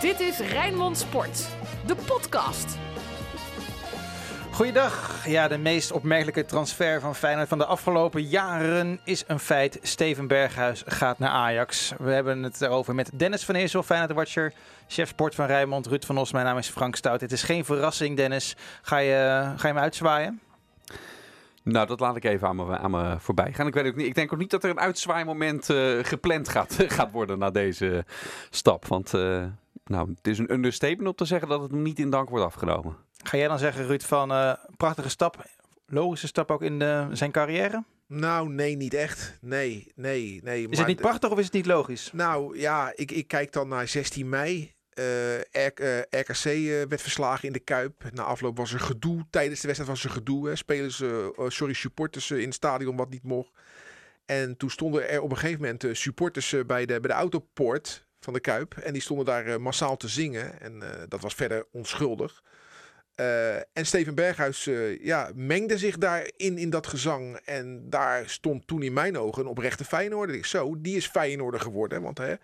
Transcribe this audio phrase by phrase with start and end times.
[0.00, 1.48] Dit is Rijnmond Sport,
[1.86, 2.78] de podcast.
[4.52, 5.26] Goeiedag.
[5.26, 9.78] Ja, de meest opmerkelijke transfer van Feyenoord van de afgelopen jaren is een feit.
[9.82, 11.92] Steven Berghuis gaat naar Ajax.
[11.98, 14.52] We hebben het erover met Dennis van Eersel, Feyenoord Watcher,
[14.86, 16.32] chef sport van Rijnmond, Ruud van Os.
[16.32, 17.20] Mijn naam is Frank Stout.
[17.20, 18.56] Het is geen verrassing, Dennis.
[18.82, 20.40] Ga je, ga je hem uitzwaaien?
[21.62, 23.66] Nou, dat laat ik even aan me, aan me voorbij gaan.
[23.66, 26.76] Ik, weet ook niet, ik denk ook niet dat er een uitzwaaimoment uh, gepland gaat,
[26.88, 28.04] gaat worden na deze
[28.50, 28.86] stap.
[28.86, 29.44] Want uh,
[29.90, 32.96] nou, het is een understatement om te zeggen dat het niet in dank wordt afgenomen.
[33.24, 35.46] Ga jij dan zeggen, Ruud, van uh, prachtige stap,
[35.86, 37.84] logische stap ook in de, zijn carrière?
[38.06, 39.38] Nou, nee, niet echt.
[39.40, 40.62] Nee, nee, nee.
[40.62, 42.10] Is maar het niet prachtig of is het niet logisch?
[42.12, 44.74] Nou ja, ik, ik kijk dan naar 16 mei.
[44.94, 45.38] Uh,
[46.10, 48.04] RKC uh, werd verslagen in de Kuip.
[48.12, 49.26] Na afloop was er gedoe.
[49.30, 50.48] Tijdens de wedstrijd was er gedoe.
[50.48, 50.56] Hè.
[50.56, 53.50] Spelers, uh, sorry, supporters in het stadion wat niet mocht.
[54.26, 58.32] En toen stonden er op een gegeven moment supporters bij, de, bij de autopoort van
[58.32, 58.76] de Kuip.
[58.76, 60.60] En die stonden daar massaal te zingen.
[60.60, 62.42] En dat was verder onschuldig.
[63.20, 64.64] Uh, en Steven Berghuis
[65.00, 67.36] ja, mengde zich daarin in dat gezang.
[67.36, 70.44] En daar stond toen in mijn ogen een oprechte Feyenoorder.
[70.44, 72.02] Zo, die is Feyenoorder geworden.
[72.02, 72.34] Want hè,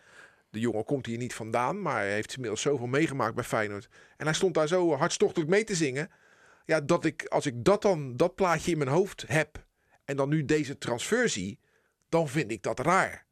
[0.51, 1.83] de jongen komt hier niet vandaan.
[1.83, 3.89] Maar hij heeft inmiddels zoveel meegemaakt bij Feyenoord.
[4.17, 6.11] En hij stond daar zo hartstochtelijk mee te zingen.
[6.65, 9.65] Ja, dat ik, als ik dat dan, dat plaatje in mijn hoofd heb.
[10.05, 11.59] En dan nu deze transfer zie.
[12.09, 13.26] Dan vind ik dat raar.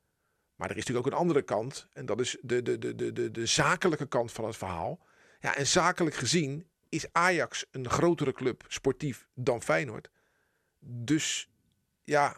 [0.64, 1.86] Maar er is natuurlijk ook een andere kant.
[1.92, 4.98] En dat is de, de, de, de, de, de zakelijke kant van het verhaal.
[5.40, 10.10] Ja, en zakelijk gezien is Ajax een grotere club sportief dan Feyenoord.
[10.80, 11.50] Dus
[12.04, 12.36] ja,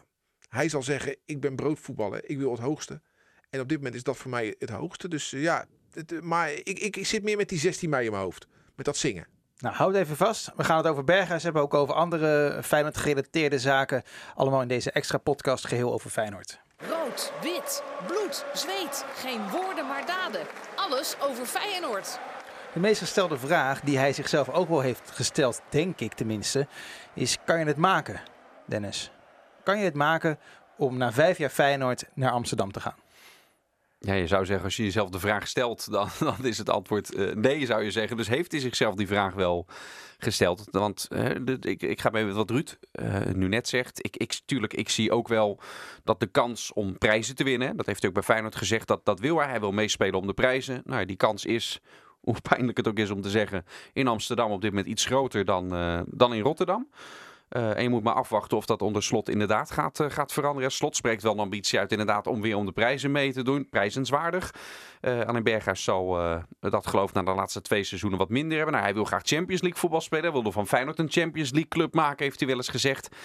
[0.49, 3.01] hij zal zeggen: Ik ben broodvoetballer, ik wil het hoogste.
[3.49, 5.07] En op dit moment is dat voor mij het hoogste.
[5.07, 8.05] Dus uh, ja, het, uh, maar ik, ik, ik, zit meer met die 16 mei
[8.05, 8.47] in mijn hoofd.
[8.75, 9.27] Met dat zingen.
[9.57, 10.51] Nou, houd even vast.
[10.55, 14.03] We gaan het over Berghuis hebben, ook over andere Feyenoord gerelateerde zaken.
[14.35, 16.65] Allemaal in deze extra podcast geheel over Feyenoord.
[16.85, 19.05] Rood, wit, bloed, zweet.
[19.15, 20.41] Geen woorden maar daden.
[20.75, 22.19] Alles over Feyenoord.
[22.73, 26.67] De meest gestelde vraag, die hij zichzelf ook wel heeft gesteld, denk ik tenminste,
[27.13, 28.21] is: kan je het maken,
[28.65, 29.11] Dennis?
[29.63, 30.39] Kan je het maken
[30.77, 32.95] om na vijf jaar Feyenoord naar Amsterdam te gaan?
[34.07, 37.15] Ja, je zou zeggen, als je jezelf de vraag stelt, dan, dan is het antwoord
[37.15, 38.17] uh, nee, zou je zeggen.
[38.17, 39.65] Dus heeft hij zichzelf die vraag wel
[40.17, 40.67] gesteld?
[40.71, 44.05] Want de, ik, ik ga bij wat Ruud uh, nu net zegt.
[44.05, 45.59] Ik, ik, tuurlijk, ik zie ook wel
[46.03, 49.05] dat de kans om prijzen te winnen, dat heeft hij ook bij Feyenoord gezegd, dat,
[49.05, 49.49] dat wil hij.
[49.49, 50.81] Hij wil meespelen om de prijzen.
[50.85, 51.79] Nou, die kans is
[52.27, 55.45] hoe pijnlijk het ook is om te zeggen, in Amsterdam op dit moment iets groter
[55.45, 55.69] dan,
[56.07, 56.87] dan in Rotterdam.
[57.49, 60.71] Uh, en je moet maar afwachten of dat onder slot inderdaad gaat, uh, gaat veranderen.
[60.71, 63.69] Slot spreekt wel een ambitie uit inderdaad om weer om de prijzen mee te doen.
[63.69, 64.53] Prijzenswaardig.
[65.01, 66.17] Uh, Alain Berghuis zal
[66.59, 68.73] dat geloof na de laatste twee seizoenen wat minder hebben.
[68.73, 70.23] Nou, hij wil graag Champions League voetbal spelen.
[70.23, 73.15] Hij wilde van Feyenoord een Champions League club maken, heeft hij wel eens gezegd.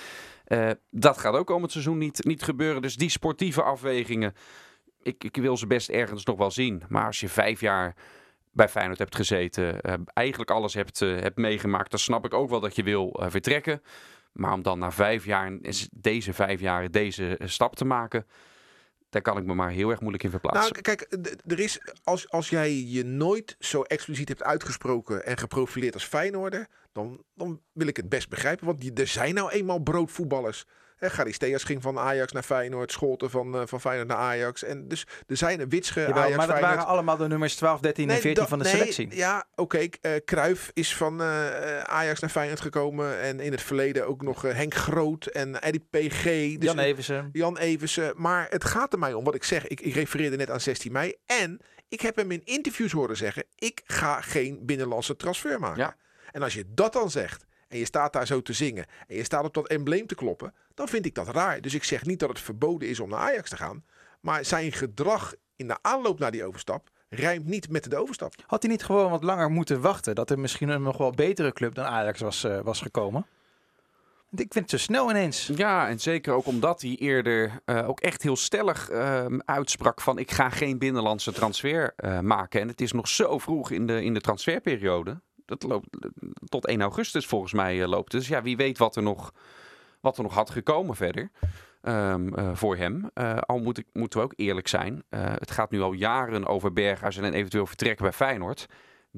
[0.91, 2.83] dat gaat ook komend seizoen niet, niet gebeuren.
[2.83, 4.35] Dus die sportieve afwegingen,
[5.03, 6.83] ik, ik wil ze best ergens nog wel zien.
[6.89, 7.95] Maar als je vijf jaar
[8.53, 12.51] bij Feyenoord hebt gezeten, uh, eigenlijk alles hebt, uh, hebt meegemaakt, dan snap ik ook
[12.51, 13.83] wel dat je wil uh, vertrekken.
[14.33, 15.59] Maar om dan na vijf jaar,
[15.93, 18.27] deze vijf jaar, deze stap te maken,
[19.11, 20.73] daar kan ik me maar heel erg moeilijk in verplaatsen.
[20.73, 25.95] Nou, kijk, er is, als, als jij je nooit zo expliciet hebt uitgesproken en geprofileerd
[25.95, 28.67] als Feyenoorder, dan, dan wil ik het best begrijpen.
[28.67, 30.67] Want die, er zijn nou eenmaal broodvoetballers.
[31.03, 32.93] En Garisteas ging van Ajax naar Feyenoord.
[32.93, 34.65] Scholten van, uh, van Feyenoord naar Ajax.
[34.65, 36.77] En dus er zijn een Witsche, Jawel, Ajax, Maar dat Feyenoord.
[36.77, 39.17] waren allemaal de nummers 12, 13 nee, en 14 van de nee, selectie.
[39.17, 39.89] Ja, oké.
[40.01, 40.21] Okay.
[40.21, 43.21] Kruif is van uh, Ajax naar Feyenoord gekomen.
[43.21, 46.25] En in het verleden ook nog Henk Groot en Eddie PG.
[46.25, 47.29] Dus Jan Eversen.
[47.33, 48.13] Jan Eversen.
[48.17, 49.67] Maar het gaat er mij om wat ik zeg.
[49.67, 51.15] Ik, ik refereerde net aan 16 mei.
[51.27, 53.45] En ik heb hem in interviews horen zeggen.
[53.55, 55.83] Ik ga geen binnenlandse transfer maken.
[55.83, 55.97] Ja.
[56.33, 59.25] En als je dat dan zegt en je staat daar zo te zingen en je
[59.25, 61.61] staat op dat embleem te kloppen, dan vind ik dat raar.
[61.61, 63.85] Dus ik zeg niet dat het verboden is om naar Ajax te gaan,
[64.21, 68.35] maar zijn gedrag in de aanloop naar die overstap rijmt niet met de overstap.
[68.47, 71.53] Had hij niet gewoon wat langer moeten wachten dat er misschien een nog wel betere
[71.53, 73.27] club dan Ajax was, uh, was gekomen?
[74.31, 75.51] Ik vind het zo snel ineens.
[75.55, 80.19] Ja, en zeker ook omdat hij eerder uh, ook echt heel stellig uh, uitsprak van
[80.19, 82.61] ik ga geen binnenlandse transfer uh, maken.
[82.61, 85.21] En het is nog zo vroeg in de, in de transferperiode.
[85.61, 85.89] Dat loopt
[86.49, 88.11] tot 1 augustus volgens mij loopt.
[88.11, 89.33] Dus ja, wie weet wat er nog,
[90.01, 91.31] wat er nog had gekomen verder.
[91.83, 93.11] Um, uh, voor hem.
[93.15, 95.05] Uh, al moet ik, moeten we ook eerlijk zijn.
[95.17, 98.67] Het gaat nu al jaren over Berghuis en eventueel vertrekken bij Feyenoord.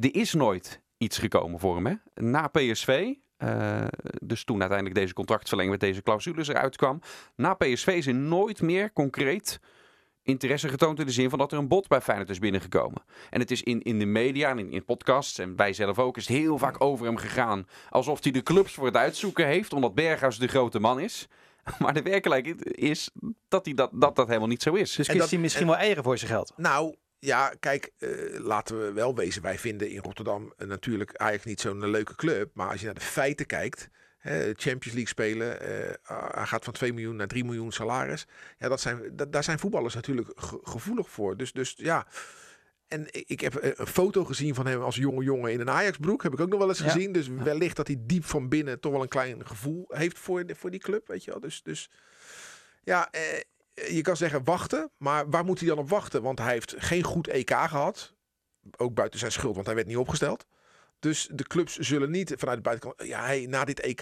[0.00, 1.86] Er is nooit iets gekomen voor hem.
[1.86, 1.94] Hè?
[2.14, 3.14] Na PSV,
[4.22, 7.00] dus toen uiteindelijk deze contractverlenging met deze clausules eruit kwam.
[7.36, 9.60] Na PSV is er nooit meer concreet
[10.24, 13.02] interesse getoond in de zin van dat er een bod bij Feyenoord is binnengekomen.
[13.30, 16.16] En het is in, in de media en in, in podcasts en wij zelf ook
[16.16, 17.68] is het heel vaak over hem gegaan.
[17.90, 21.28] Alsof hij de clubs voor het uitzoeken heeft, omdat Berghuis de grote man is.
[21.78, 23.10] Maar de werkelijkheid is
[23.48, 24.94] dat hij dat, dat, dat helemaal niet zo is.
[24.94, 26.52] Dus kiest hij misschien wel eigen voor zijn geld?
[26.56, 29.42] Nou, Ja, kijk, eh, laten we wel wezen.
[29.42, 32.50] Wij vinden in Rotterdam eh, natuurlijk eigenlijk niet zo'n leuke club.
[32.54, 33.88] Maar als je naar de feiten kijkt.
[34.56, 35.60] Champions League spelen.
[35.60, 35.94] eh,
[36.34, 38.26] hij gaat van 2 miljoen naar 3 miljoen salaris.
[38.58, 41.36] Ja, dat zijn, dat, daar zijn voetballers natuurlijk ge- gevoelig voor.
[41.36, 42.06] Dus, dus ja.
[42.88, 46.22] En ik heb eh, een foto gezien van hem als jonge jongen in een Ajax-broek.
[46.22, 46.84] Heb ik ook nog wel eens Ja.
[46.90, 47.12] gezien.
[47.12, 50.54] Dus wellicht dat hij diep van binnen toch wel een klein gevoel heeft voor, de-
[50.54, 51.08] voor die club.
[51.08, 51.40] Weet je wel.
[51.40, 51.90] Dus, dus
[52.82, 53.22] ja, eh,
[53.94, 54.90] je kan zeggen wachten.
[54.96, 56.22] Maar waar moet hij dan op wachten?
[56.22, 58.14] Want hij heeft geen goed EK gehad.
[58.76, 60.46] Ook buiten zijn schuld, want hij werd niet opgesteld.
[61.04, 63.08] Dus de clubs zullen niet vanuit de buitenkant...
[63.08, 64.00] Ja, hey, na dit EK,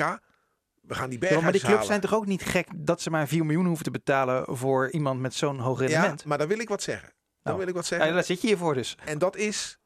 [0.80, 3.10] we gaan die Ja, bergen maar die clubs zijn toch ook niet gek dat ze
[3.10, 6.24] maar 4 miljoen hoeven te betalen voor iemand met zo'n hoog Ja, rendement?
[6.24, 7.08] maar dan wil ik wat zeggen.
[7.08, 8.14] Dan Nou, wil ik wat Ja, zeggen.
[8.14, 8.96] daar zit je hier voor dus.
[9.04, 9.78] En dat is,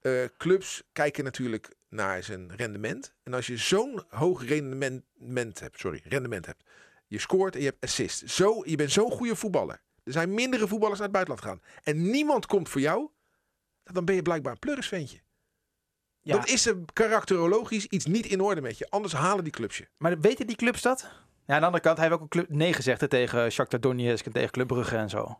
[0.00, 3.14] eh, clubs kijken natuurlijk naar zijn rendement.
[3.22, 6.62] En als je zo'n hoog rendement hebt, sorry, rendement hebt.
[7.06, 8.30] Je scoort en je hebt assist.
[8.30, 9.80] Zo, je bent zo'n goede voetballer.
[10.04, 11.82] Er zijn mindere voetballers naar het buitenland gegaan.
[11.82, 13.08] En niemand komt voor jou.
[13.82, 15.20] Dan ben je blijkbaar een pleurisventje.
[16.26, 16.32] Ja.
[16.32, 18.86] Dan is er karakterologisch iets niet in orde met je.
[18.90, 19.86] Anders halen die clubs je.
[19.96, 21.08] Maar weten die clubs dat?
[21.46, 23.80] Ja, aan de andere kant, hij heeft ook een club nee gezegd hè, tegen Shakhtar
[23.80, 25.38] Donetsk en tegen Club Brugge en zo.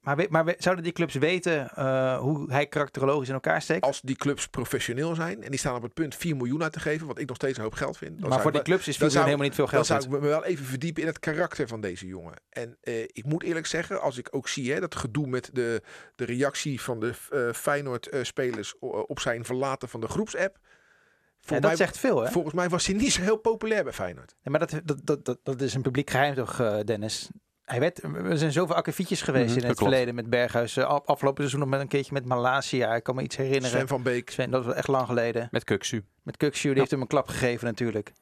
[0.00, 3.82] Maar, we- maar we- zouden die clubs weten eh, hoe hij karakterologisch in elkaar steekt?
[3.84, 6.80] Als die clubs professioneel zijn en die staan op het punt 4 miljoen uit te
[6.80, 8.20] geven, wat ik nog steeds een hoop geld vind.
[8.20, 9.86] dan maar voor die clubs is 4 dan miljoen helemaal niet veel Dan geld.
[10.02, 12.34] zou ik me wel even verdiepen in het karakter van deze jongen.
[12.50, 15.82] En eh, ik moet eerlijk zeggen, als ik ook zie hè, dat gedoe met de,
[16.16, 20.58] de reactie van de eh, Feyenoord-spelers op zijn verlaten van de groepsapp.
[20.62, 20.68] Ja,
[21.46, 22.30] Volgens, dat mij, zegt veel, hè?
[22.30, 24.34] volgens mij was hij niet zo heel populair bij Feyenoord.
[24.42, 27.28] Ja, maar dat, dat, dat, dat, dat is een publiek geheim toch, Dennis?
[27.70, 29.90] Hij werd, er zijn zoveel akkefietjes geweest Mhm, in het klopt.
[29.92, 30.76] verleden met Berghuis.
[30.76, 32.94] Eh, af- afgelopen seizoen nog met een keertje met Malasia.
[32.94, 33.68] Ik kan me iets herinneren.
[33.70, 34.30] Sven van Beek.
[34.30, 35.48] Sven, dat was wel echt lang geleden.
[35.50, 36.04] Met Kuksu.
[36.22, 36.78] Met Kukshu, die Ja.
[36.78, 38.12] heeft hem een klap gegeven natuurlijk.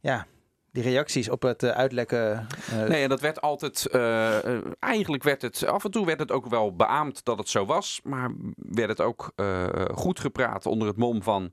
[0.00, 0.26] Ja,
[0.72, 2.46] die reacties op het eh, uitlekken.
[2.70, 3.86] eh, Nee, en dat werd altijd.
[4.78, 5.66] eigenlijk werd het.
[5.66, 8.00] Af en toe werd het ook wel beaamd dat het zo was.
[8.04, 9.64] Maar werd het ook eh,
[9.94, 11.52] goed gepraat onder het mom van.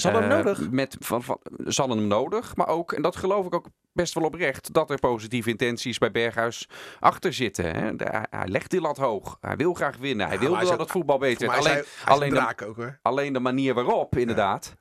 [0.00, 0.70] Ze hadden hem eh, nodig.
[0.70, 2.56] Met, van, van, ze hadden hem nodig.
[2.56, 6.10] Maar ook, en dat geloof ik ook best wel oprecht, dat er positieve intenties bij
[6.10, 6.68] Berghuis
[7.00, 7.76] achter zitten.
[7.76, 7.96] Hè.
[7.96, 9.36] De- hij, legt die lat hoog.
[9.40, 10.26] Hij wil graag winnen.
[10.26, 12.98] Hij Ja, wil hij dat het voetbal beter Alleen, hij, alleen een de- ook hoor.
[13.02, 14.74] Alleen de manier waarop, inderdaad.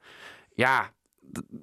[0.54, 0.90] Ja,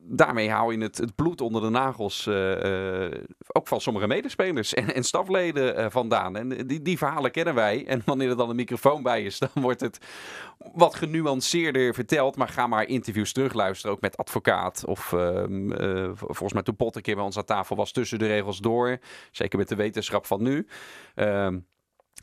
[0.08, 2.26] daarmee hou je het, het bloed onder de nagels.
[2.26, 3.22] eh, eh,
[3.52, 6.36] ook van sommige medespelers en, en stafleden eh, vandaan.
[6.36, 7.86] En die, die verhalen kennen wij.
[7.86, 9.98] En wanneer er dan een microfoon bij is, dan wordt het
[10.58, 12.36] wat genuanceerder verteld.
[12.36, 14.84] Maar ga maar interviews terugluisteren, ook met advocaat.
[14.84, 18.18] Of ehm, eh, volgens mij toen Pot een keer bij ons aan tafel was, tussen
[18.18, 18.98] de regels door.
[19.30, 20.66] Zeker met de wetenschap van nu.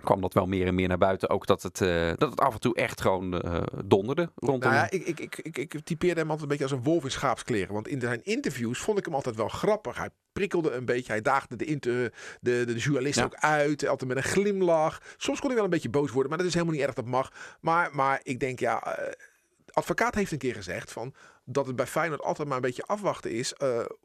[0.04, 1.30] Kwam dat wel meer en meer naar buiten.
[1.30, 4.74] Ook dat het, eh, dat het af en toe echt gewoon eh, donderde rondom Nou
[4.74, 7.12] ja, ik, ik, ik, ik, ik typeerde hem altijd een beetje als een wolf in
[7.12, 7.74] schaapskleren.
[7.74, 9.98] Want in zijn interviews vond ik hem altijd wel grappig.
[9.98, 11.12] Hij prikkelde een beetje.
[11.12, 13.26] Hij daagde de, inter, de, de, journalist Ja.
[13.26, 13.88] ook uit.
[13.88, 15.02] Altijd met een glimlach.
[15.18, 16.30] Soms kon hij wel een beetje boos worden.
[16.30, 16.94] Maar dat is helemaal niet erg.
[16.94, 17.32] Dat mag.
[17.62, 18.98] Maar, maar ik denk, ja...
[18.98, 19.12] eh,
[19.72, 21.14] advocaat heeft een keer gezegd van
[21.46, 23.54] dat het bij Feyenoord altijd maar een beetje afwachten is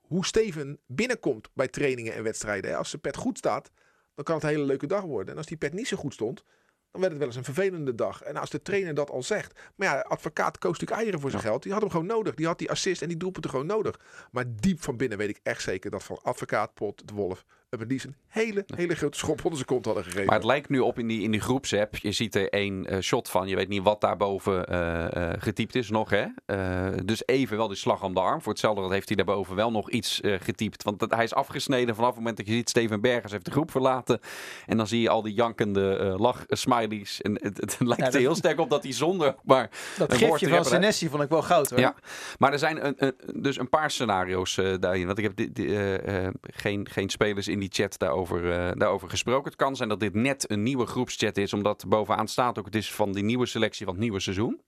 [0.00, 2.76] hoe Steven binnenkomt bij trainingen en wedstrijden.
[2.76, 3.70] Als de pet goed staat,
[4.14, 5.32] dan kan het een hele leuke dag worden.
[5.32, 6.44] En als die pet niet zo goed stond,
[6.90, 8.22] dan werd het wel eens een vervelende dag.
[8.22, 9.60] En als de trainer dat al zegt.
[9.76, 11.62] Maar ja, advocaat koos natuurlijk eieren voor zijn geld.
[11.62, 12.34] Die had hem gewoon nodig.
[12.34, 14.00] Die had die assist en die doelpunten gewoon nodig.
[14.30, 17.44] Maar diep van binnen weet ik echt zeker dat van advocaat, pot, de wolf,
[17.78, 20.26] het liefst een hele, hele grote schop onder zijn kont hadden gegeven.
[20.26, 21.96] Maar het lijkt nu op in die, in die groepsapp.
[21.96, 23.48] Je ziet er één eh, shot van.
[23.48, 24.98] Je weet niet wat daarboven eh
[25.30, 26.10] eh getypt is nog.
[26.10, 26.24] Hè?
[26.46, 28.42] Eh, dus even wel die slag om de arm.
[28.42, 30.82] Voor hetzelfde dat heeft hij daarboven wel nog iets eh, getypt.
[30.82, 32.68] Want dat, hij is afgesneden vanaf het moment dat je ziet...
[32.68, 34.20] Steven Bergers heeft de groep verlaten.
[34.66, 37.20] En dan zie je al die jankende eh lach-smileys.
[37.22, 39.34] En het, het lijkt dat- er heel sterk op dat hij zonder...
[39.44, 41.78] Maar dat gifje van Senesi vond ik wel goud hoor.
[41.78, 41.94] Ja,
[42.38, 45.06] maar er zijn een, een- dus een paar scenario's eh, daarin.
[45.06, 48.70] Want ik heb di- di- eh, eh, geen, geen spelers in die chat daarover, eh,
[48.74, 49.44] daarover gesproken.
[49.44, 52.74] Het kan zijn dat dit net een nieuwe groepschat is, omdat bovenaan staat ook het
[52.74, 54.60] is van die nieuwe selectie van het nieuwe seizoen.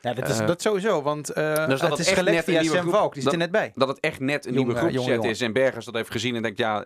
[0.00, 2.90] Ja, dat is Eh, dat sowieso, want eh, dat het het is een via Sam
[2.90, 3.72] Valk, die zit er net bij.
[3.74, 5.30] Dat het echt net een nieuwe groepschat jongen.
[5.30, 5.40] is.
[5.40, 6.84] En Bergers dat heeft gezien en denkt, ja,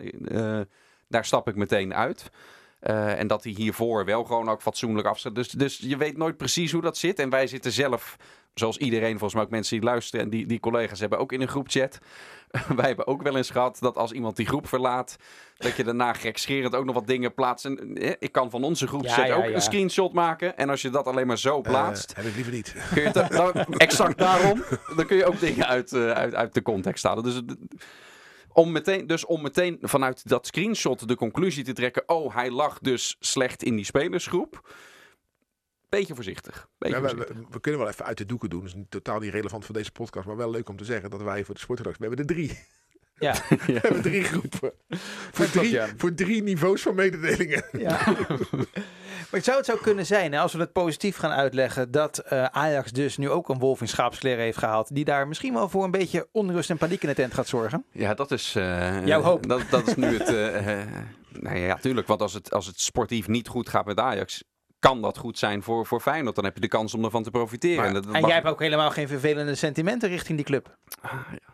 [1.07, 2.29] daar stap ik meteen uit.
[2.79, 5.35] En dat hij hiervoor wel gewoon ook fatsoenlijk afzet.
[5.35, 7.19] Dus, dus je weet nooit precies hoe dat zit.
[7.19, 8.17] En wij zitten zelf,
[8.53, 11.41] zoals iedereen, volgens mij ook mensen die luisteren en die, die collega's hebben ook in
[11.41, 11.99] een groepchat.
[12.75, 15.15] wij hebben ook wel eens gehad dat als iemand die groep verlaat,
[15.57, 17.65] dat je daarna gekscherend ook nog wat dingen plaatst.
[17.65, 19.53] En, eh, ik kan van onze Ja, ja, ook ja.
[19.53, 20.57] een screenshot maken.
[20.57, 22.75] En als je dat alleen maar zo Eh, plaatst, heb ik liever niet.
[22.93, 24.63] kun je het, dan- exact daarom,
[24.95, 27.23] dan kun je ook dingen uit, eh, uit, uit de context halen.
[27.23, 27.41] Dus,
[28.53, 32.79] om meteen, dus om meteen vanuit dat screenshot de conclusie te trekken, oh, hij lag
[32.79, 34.69] dus slecht in die spelersgroep.
[35.89, 36.67] Beetje voorzichtig.
[36.77, 37.35] Beetje Ja, voorzichtig.
[37.37, 38.59] we- we kunnen wel even uit de doeken doen.
[38.59, 40.27] Dat is niet- totaal niet relevant voor deze podcast.
[40.27, 42.09] Maar wel leuk om te zeggen dat wij voor de sportredactie...
[42.09, 42.59] We hebben er drie.
[43.19, 43.33] Ja.
[43.65, 44.71] We hebben drie groepen.
[45.35, 45.87] Voor klopt, drie, ja.
[45.97, 47.63] voor drie niveaus van mededelingen.
[47.71, 47.99] Ja.
[49.31, 52.43] Maar zou het zo kunnen zijn, hè, als we het positief gaan uitleggen, dat eh,
[52.45, 55.83] Ajax dus nu ook een wolf in schaapskleren heeft gehaald, die daar misschien wel voor
[55.83, 57.85] een beetje onrust en paniek in de tent gaat zorgen?
[57.91, 58.55] Ja, dat is...
[58.55, 59.47] eh, Jouw hoop.
[59.47, 60.27] Dat, dat is nu het...
[60.29, 60.85] eh,
[61.41, 62.07] nou ja, tuurlijk.
[62.07, 64.43] Want als het, als het sportief niet goed gaat met Ajax...
[64.79, 66.35] kan dat goed zijn voor, voor Feyenoord.
[66.35, 67.77] Dan heb je de kans om ervan te profiteren.
[67.77, 70.45] Maar- En, dat, dat En mag- jij hebt ook helemaal geen vervelende sentimenten richting die
[70.45, 70.77] club.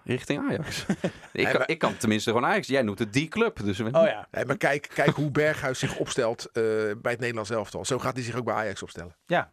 [0.03, 0.85] Richting Ajax.
[1.33, 2.67] ik, kan, ik kan tenminste gewoon Ajax.
[2.67, 3.59] Jij noemt het die club.
[3.63, 6.63] Dus we- Oh ja, Nee, maar kijk, kijk hoe Berghuis zich opstelt eh,
[6.97, 7.85] bij het Nederlands elftal.
[7.85, 9.15] Zo gaat hij zich ook bij Ajax opstellen.
[9.25, 9.51] ja.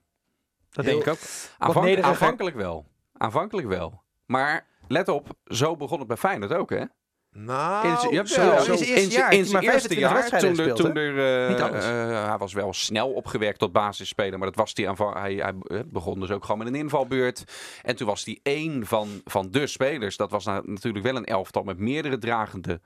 [0.71, 1.29] Dat Heel- denk ik ook.
[1.59, 2.87] Aanvank- aanvankelijk wel.
[3.17, 4.03] Aanvankelijk wel.
[4.27, 6.85] Maar let op, zo begon het bij Feyenoord ook, hè?
[7.33, 9.73] Nou, In zijn- zo- jawel, zo- in zijn eerste jaar in heeft zijn hij maar
[9.73, 13.73] eerste 25 jaar, toen er, toen er, eh, eh, hij was wel snel opgewerkt tot
[13.73, 16.75] basisspeler, maar dat was hij, aanva- hij, hij eh, begon dus ook gewoon met een
[16.75, 17.45] invalbeurt.
[17.83, 20.17] En toen was hij één van, van de spelers.
[20.17, 22.81] Dat was na- natuurlijk wel een elftal met meerdere dragende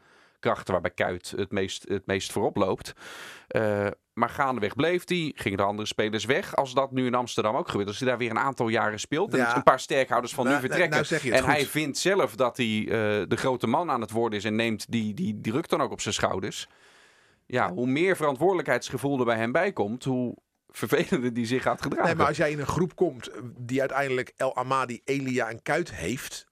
[0.44, 2.92] krachten, waarbij Kuit het meest, het meest voorop loopt.
[3.48, 6.56] Eh, maar gaandeweg bleef hij, gingen de andere spelers weg.
[6.56, 9.32] Als dat nu in Amsterdam ook gebeurt, als hij daar weer een aantal jaren speelt
[9.32, 9.56] en Ja.
[9.56, 10.90] een paar sterkhouders van Nou, nu vertrekken.
[10.94, 11.52] nou zeg je het en goed.
[11.52, 12.88] hij vindt zelf dat hij eh,
[13.28, 15.90] de grote man aan het worden is en neemt die, die, die ruk dan ook
[15.92, 16.68] op zijn schouders.
[17.46, 20.36] Ja, hoe meer verantwoordelijkheidsgevoel er bij hem bij komt, hoe
[20.68, 22.06] vervelender die zich gaat gedragen.
[22.06, 25.62] Nee, maar als jij in een groep komt eh, die uiteindelijk El Amadi, Elia en
[25.62, 26.46] Kuit heeft.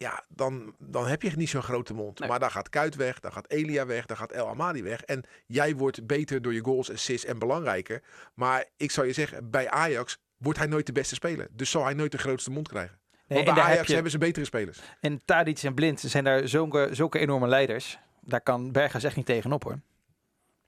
[0.00, 2.18] Ja, dan, dan heb je niet zo'n grote mond.
[2.18, 2.28] Nee.
[2.28, 5.02] Maar dan gaat Kuit weg, dan gaat Elia weg, dan gaat El Amadi weg.
[5.02, 8.02] En jij wordt beter door je goals, assists en belangrijker.
[8.34, 11.48] Maar ik zou je zeggen, bij Ajax wordt hij nooit de beste speler.
[11.50, 12.98] Dus zal hij nooit de grootste mond krijgen.
[13.10, 14.78] Nee, Want bij daar Ajax heb je, hebben ze betere spelers.
[15.00, 17.98] en Tadic en Blind zijn daar zulke, zulke enorme leiders.
[18.20, 19.80] Daar kan Berghuis echt niet tegenop hoor.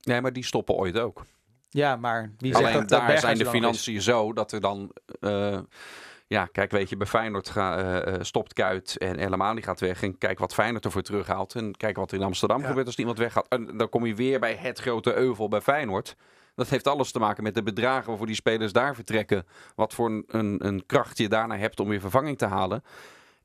[0.01, 1.25] Nee, maar die stoppen ooit ook.
[1.69, 3.49] Ja, maar wie zegt Alleen dat, dat daar zijn de is?
[3.49, 4.91] financiën zo dat er dan...
[5.19, 5.59] eh,
[6.33, 9.79] ja, kijk, weet je, bij Feyenoord ga, eh, eh, stopt Kuit en El Amadi gaat
[9.79, 10.03] weg.
[10.03, 11.55] En kijk wat Feyenoord ervoor terughaalt.
[11.55, 12.67] En kijk wat er in Amsterdam Ja.
[12.67, 13.45] gebeurt als iemand weggaat.
[13.49, 16.15] En dan kom je weer bij het grote euvel bij Feyenoord.
[16.55, 19.45] Dat heeft alles te maken met de bedragen waarvoor die spelers daar vertrekken.
[19.75, 22.83] Wat voor een, een, een kracht je daarna hebt om weer vervanging te halen.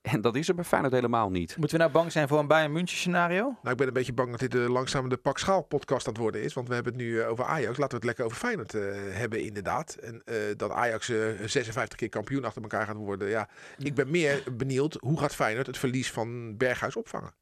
[0.02, 1.56] En dat is er bij Feyenoord helemaal niet.
[1.56, 3.42] Moeten we nou bang zijn voor een Bayern München scenario?
[3.42, 6.12] Nou, ik ben een beetje bang dat dit uh, langzaam de Pak Schaal podcast aan
[6.12, 6.52] het worden is.
[6.54, 7.78] Want we hebben het nu uh, over Ajax.
[7.78, 9.94] Laten we het lekker over Feyenoord uh, hebben inderdaad.
[9.94, 13.28] En uh, dat Ajax 56 keer kampioen achter elkaar gaat worden.
[13.28, 17.32] Ja, ik ben meer benieuwd hoe gaat Feyenoord het verlies van Berghuis opvangen.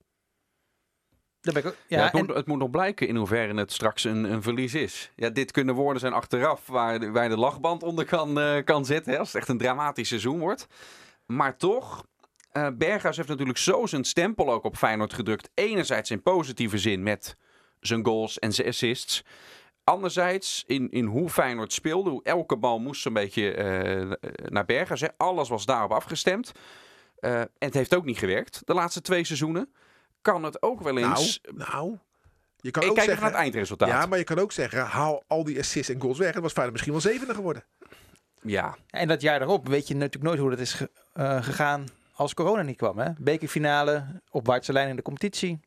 [1.40, 3.72] Ben ik ook, ja, Ja, het, en- moet, het moet nog blijken in hoeverre het
[3.72, 5.12] straks een, een verlies is.
[5.16, 8.64] Ja, dit kunnen woorden zijn achteraf waar, de- waar je de lachband onder kan, eh,
[8.64, 9.12] kan zetten.
[9.12, 10.66] Hè, als het echt een dramatisch seizoen wordt.
[11.26, 12.06] Maar toch,
[12.56, 15.50] eh Berghuis heeft natuurlijk zo zijn stempel ook op Feyenoord gedrukt.
[15.54, 17.36] Enerzijds in positieve zin met
[17.80, 19.24] zijn goals en zijn assists.
[19.84, 22.10] Anderzijds in, in hoe Feyenoord speelde.
[22.10, 25.00] Hoe elke bal moest zo'n beetje eh, naar Berghuis.
[25.00, 25.08] Hè.
[25.16, 26.52] Alles was daarop afgestemd.
[27.18, 29.72] Eh, en het heeft ook niet gewerkt de laatste twee seizoenen.
[30.22, 31.40] Kan het ook wel eens...
[31.42, 31.98] Nou, nou.
[32.60, 33.88] Je kan Ik ook kijk zeggen, naar het eindresultaat.
[33.88, 36.32] Ja, maar je kan ook zeggen, haal al die assists en goals weg.
[36.34, 37.64] Het was Feyenoord misschien wel zevende geworden.
[38.42, 41.84] Ja, en dat jaar daarop weet je natuurlijk nooit hoe dat is ge- eh, gegaan
[42.16, 42.98] als corona niet kwam.
[42.98, 43.10] Hè?
[43.18, 45.60] Bekerfinale, opwaartse lijn in de competitie.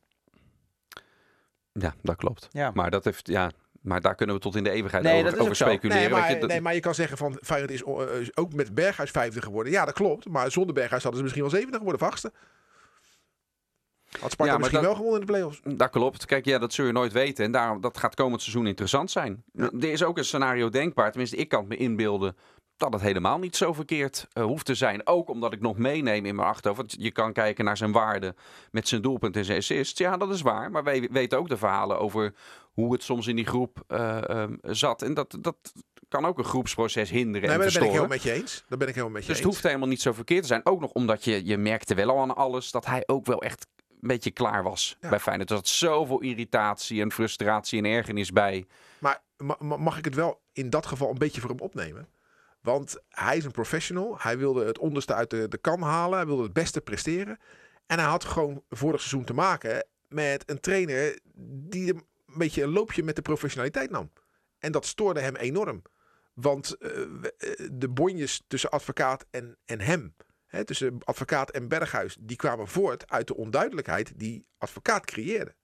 [1.72, 2.48] ja, dat klopt.
[2.50, 2.70] Ja.
[2.74, 5.34] Maar, dat heeft, ja, maar daar kunnen we tot in de eeuwigheid Nee, over, dat
[5.34, 5.66] is over ook zo.
[5.68, 6.02] speculeren.
[6.02, 8.52] Nee maar, je, dat- nee, maar je kan zeggen van Feyenoord is eh, is ook
[8.54, 9.72] met Berghuis vijfde geworden.
[9.72, 10.28] Ja, dat klopt.
[10.28, 12.32] Maar zonder Berghuis hadden ze misschien wel zevende geworden, achtste.
[14.20, 15.60] Had Sparta Ja, maar misschien dat- wel gewonnen in de play-offs.
[15.76, 16.24] Dat klopt.
[16.26, 17.44] Kijk, ja, dat zul je nooit weten.
[17.44, 19.44] En daarom, dat gaat komend seizoen interessant zijn.
[19.56, 21.10] Er is ook een scenario denkbaar.
[21.10, 22.36] Tenminste, ik kan het me inbeelden
[22.80, 25.06] dat het helemaal niet zo verkeerd eh, hoeft te zijn.
[25.06, 26.94] Ook omdat ik nog meeneem in mijn achterhoofd.
[26.98, 28.34] Je kan kijken naar zijn waarde
[28.70, 29.98] met zijn doelpunt en zijn assist.
[29.98, 30.70] Ja, dat is waar.
[30.70, 32.34] Maar wij weten ook de verhalen over
[32.72, 35.02] hoe het soms in die groep eh, ehm, zat.
[35.02, 35.56] En dat, dat
[36.08, 38.64] kan ook een groepsproces hinderen Nee, en dat ben ik helemaal met je eens.
[38.68, 39.54] Dat ben ik helemaal met je Dus het eens.
[39.54, 40.66] hoeft helemaal niet zo verkeerd te zijn.
[40.66, 43.66] Ook nog omdat je, je merkte wel al aan alles dat hij ook wel echt
[44.00, 45.08] een beetje klaar was Ja.
[45.08, 45.50] bij Feyenoord.
[45.50, 48.66] Er zat zoveel irritatie en frustratie en ergernis bij.
[48.98, 52.08] Maar ma- ma- mag ik het wel in dat geval een beetje voor hem opnemen?
[52.60, 54.16] Want hij is een professional.
[54.18, 56.18] Hij wilde het onderste uit de, de kan halen.
[56.18, 57.38] Hij wilde het beste presteren.
[57.86, 61.18] En hij had gewoon vorig seizoen te maken met een trainer
[61.68, 64.10] die een beetje een loopje met de professionaliteit nam.
[64.58, 65.82] En dat stoorde hem enorm.
[66.34, 70.14] Want eh, eh, de bonjes tussen advocaat en, en hem,
[70.46, 75.54] hè, tussen advocaat en Berghuis, die kwamen voort uit de onduidelijkheid die advocaat creëerde.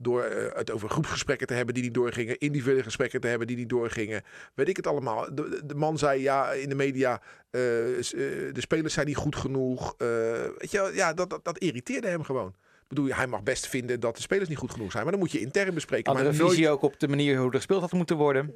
[0.00, 2.38] Door eh, het over groepsgesprekken te hebben die niet doorgingen.
[2.38, 4.22] Individuele gesprekken te hebben die niet doorgingen.
[4.54, 5.34] Weet ik het allemaal.
[5.34, 7.20] De, man zei ja in de media.
[7.50, 8.04] eh, eh,
[8.54, 9.94] de spelers zijn niet goed genoeg.
[10.58, 12.48] Weet je, ja, dat, dat, dat irriteerde hem gewoon.
[12.48, 15.02] Ik bedoel, hij mag best vinden dat de spelers niet goed genoeg zijn.
[15.02, 16.12] Maar dan moet je intern bespreken.
[16.12, 18.50] Andere maar nooit, visie ook op de manier hoe er gespeeld had moeten worden.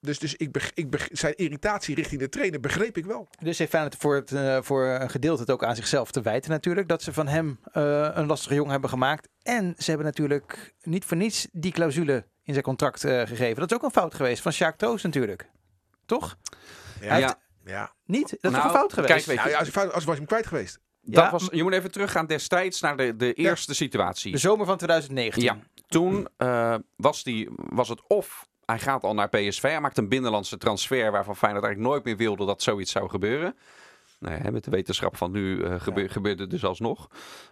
[0.00, 3.28] Dus dus ik beg, ik beg- zijn irritatie richting de trainer begreep ik wel.
[3.38, 6.50] Dus heeft Feyenoord voor, het, eh, voor een gedeelte het ook aan zichzelf te wijten
[6.50, 6.88] natuurlijk.
[6.88, 9.28] Dat ze van hem eh, een lastige jongen hebben gemaakt.
[9.42, 13.56] En ze hebben natuurlijk niet voor niets die clausule in zijn contract eh, gegeven.
[13.60, 15.50] Dat is ook een fout geweest van Sjaak Troost natuurlijk.
[16.06, 16.36] Toch?
[17.00, 17.92] Ja, Ja.
[18.04, 18.28] Niet?
[18.30, 19.12] Dat is Nou, een fout geweest?
[19.12, 20.80] kijk, weet je, Nou, ja, als, als, als was je hem kwijt geweest.
[21.02, 24.32] Dat Ja, was, je moet even teruggaan destijds naar de, de eerste situatie.
[24.32, 25.42] de zomer van 2019.
[25.42, 25.58] Ja.
[25.86, 29.62] Toen eh, was, die, was het of hij gaat al naar PSV.
[29.62, 33.56] Hij maakt een binnenlandse transfer waarvan Feyenoord eigenlijk nooit meer wilde dat zoiets zou gebeuren.
[34.18, 37.08] Nou ja, met de wetenschap van nu eh gebe- gebeurde het dus alsnog.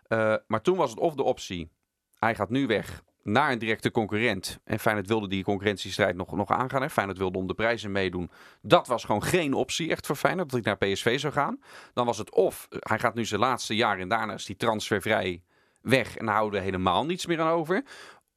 [0.06, 1.70] Eh, maar toen was het of de optie.
[2.18, 4.58] Hij gaat nu weg naar een directe concurrent.
[4.64, 6.82] En Feyenoord wilde die concurrentiestrijd nog, nog aangaan.
[6.82, 6.90] Hè.
[6.90, 8.30] Feyenoord wilde om de prijzen meedoen.
[8.62, 10.50] Dat was gewoon geen optie echt voor Feyenoord.
[10.50, 11.60] Dat hij naar PSV zou gaan.
[11.94, 15.42] Dan was het of hij gaat nu zijn laatste jaar en daarna is hij transfervrij
[15.80, 16.16] weg.
[16.16, 17.82] En houden we helemaal niets meer aan over.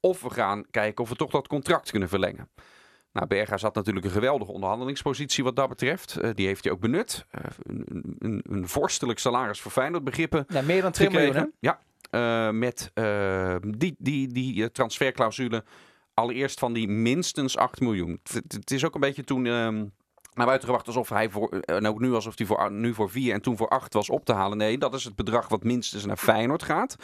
[0.00, 2.48] Of we gaan kijken of we toch dat contract kunnen verlengen.
[3.12, 6.16] Nou, Berghuis had natuurlijk een geweldige onderhandelingspositie wat dat betreft.
[6.16, 7.26] Eh, die heeft hij ook benut.
[7.30, 11.44] Eh, een, een, een vorstelijk salaris voor Feyenoord begrippen Ja, meer dan 2 miljoen, hè?
[11.60, 12.90] Ja, eh, met
[13.60, 15.64] die, die, die transferclausule
[16.14, 18.20] allereerst van die minstens 8 miljoen.
[18.48, 19.84] Het is ook een beetje toen ehm,
[20.34, 23.10] naar buiten gebracht alsof hij voor, eh, en ook nu alsof hij voor, nu voor
[23.10, 24.58] 4 en toen voor 8 was op te halen.
[24.58, 26.96] Nee, dat is het bedrag wat minstens naar Feyenoord gaat.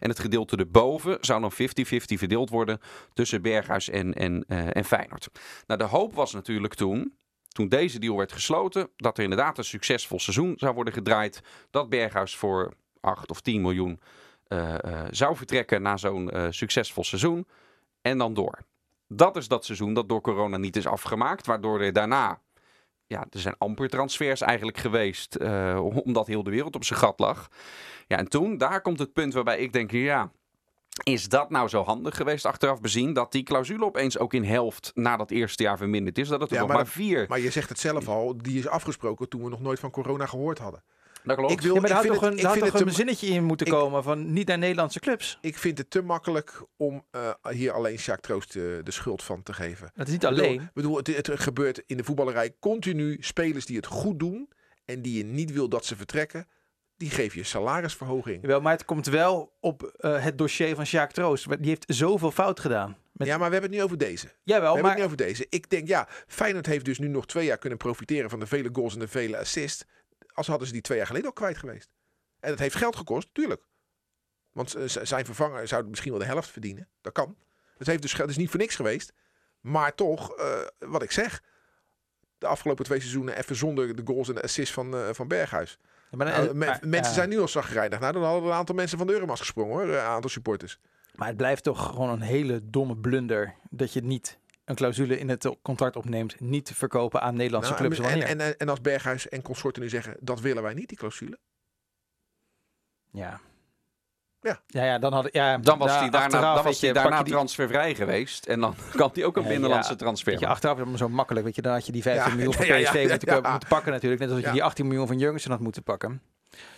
[0.00, 2.80] En het gedeelte erboven zou dan 50-50 verdeeld worden
[3.12, 5.28] tussen Berghuis en, en, eh, en Feyenoord.
[5.66, 7.16] Nou, de hoop was natuurlijk toen,
[7.48, 11.40] toen deze deal werd gesloten, dat er inderdaad een succesvol seizoen zou worden gedraaid.
[11.70, 14.00] Dat Berghuis voor 8 of 10 miljoen
[14.46, 14.74] eh,
[15.10, 17.46] zou vertrekken na zo'n succesvol seizoen.
[18.02, 18.58] En dan door.
[19.08, 21.46] Dat is dat seizoen dat door corona niet is afgemaakt.
[21.46, 22.40] Waardoor er daarna.
[23.06, 25.34] Ja, er zijn amper transfers eigenlijk geweest.
[25.34, 27.48] eh, omdat heel de wereld op zijn gat lag.
[28.06, 30.30] Ja, en toen, daar komt het punt waarbij ik denk: ja.
[31.02, 34.90] Is dat nou zo handig geweest achteraf bezien dat die clausule opeens ook in helft
[34.94, 36.28] na dat eerste jaar verminderd is?
[36.28, 37.24] Dat het Ja, nog maar maar, vier.
[37.28, 40.26] Maar je zegt het zelf al, die is afgesproken toen we nog nooit van corona
[40.26, 40.82] gehoord hadden.
[41.26, 41.52] Dat klopt.
[41.52, 42.82] Ik wil, Ja, maar er had toch het, een, ik er had vind toch het
[42.82, 45.38] een te- zinnetje in moeten ik- komen van niet naar Nederlandse clubs.
[45.40, 49.42] ik vind het te makkelijk om eh, hier alleen Jacques Troost eh, de schuld van
[49.42, 49.90] te geven.
[49.94, 50.60] Dat is niet alleen.
[50.60, 53.16] Ik bedoel, het, het gebeurt in de voetballerij continu.
[53.20, 54.48] Spelers die het goed doen
[54.84, 56.46] en die je niet wil dat ze vertrekken,
[56.96, 58.40] die geef je salarisverhoging.
[58.42, 61.46] Jawel, maar het komt wel op eh, het dossier van Sjaak Troost.
[61.58, 62.96] Die heeft zoveel fout gedaan.
[63.12, 63.26] Met...
[63.26, 64.26] Ja, maar we hebben het nu over deze.
[64.26, 65.46] We Jawel, hebben maar het nu over deze.
[65.48, 68.68] Ik denk, ja, Feyenoord heeft dus nu nog twee jaar kunnen profiteren van de vele
[68.72, 69.84] goals en de vele assists.
[70.36, 71.90] Als hadden ze die twee jaar geleden al kwijt geweest.
[72.40, 73.62] En dat heeft geld gekost, tuurlijk.
[74.52, 76.88] Want eh, zijn vervanger zou misschien wel de helft verdienen.
[77.00, 77.36] Dat kan.
[77.78, 79.12] Het heeft dus geld, het is niet voor niks geweest.
[79.60, 81.42] Maar toch, eh, wat ik zeg.
[82.38, 85.78] De afgelopen twee seizoenen even zonder de goals en de assists van, eh, van Berghuis.
[86.10, 88.00] maar, Nou, maar- mensen zijn nu al zagrijnig.
[88.00, 89.88] Nou, dan hadden een aantal mensen van de Euromast gesprongen hoor.
[89.88, 90.78] Een aantal supporters.
[91.14, 95.28] Maar het blijft toch gewoon een hele domme blunder dat je niet een clausule in
[95.28, 97.98] het contract opneemt, niet te verkopen aan Nederlandse Nou, clubs.
[97.98, 98.28] en, Wanneer?
[98.28, 101.38] en, en, en als Berghuis en consorten nu zeggen, dat willen wij niet, die clausule.
[103.12, 103.40] ja.
[104.40, 104.60] Ja.
[104.66, 107.32] Ja, ja, dan had ja, Dan was ja, hij daarna, dan was je, daarna die-
[107.32, 108.46] transfervrij geweest.
[108.46, 109.96] En dan kan hij ook een binnenlandse ja.
[109.96, 111.44] transfer Weet je, achteraf is allemaal zo makkelijk.
[111.44, 113.40] Weet je, dan had je die 15 Ja, miljoen van PSV ja, ja, moeten, ko-
[113.42, 113.50] ja.
[113.50, 114.20] moeten pakken natuurlijk.
[114.20, 116.22] Net als je die 18 miljoen van Jurgensen had moeten pakken.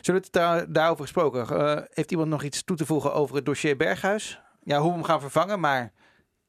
[0.01, 1.48] Zullen we het daar, daarover gesproken?
[1.48, 4.40] Eh, heeft iemand nog iets toe te voegen over het dossier Berghuis?
[4.62, 5.61] Ja, hoe we hem gaan vervangen.
[5.61, 5.92] Maar